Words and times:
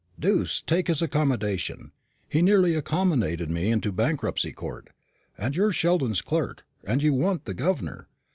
"Deuce 0.19 0.63
take 0.63 0.87
his 0.87 1.03
accommodation! 1.03 1.91
He 2.27 2.41
nearly 2.41 2.73
accommodated 2.73 3.51
me 3.51 3.69
into 3.69 3.89
the 3.89 3.93
Bankruptcy 3.93 4.51
Court. 4.51 4.89
And 5.37 5.53
so 5.53 5.57
you're 5.61 5.71
Sheldon's 5.71 6.23
clerk, 6.23 6.65
and 6.83 7.03
you 7.03 7.13
want 7.13 7.45
the 7.45 7.53
governor. 7.53 8.07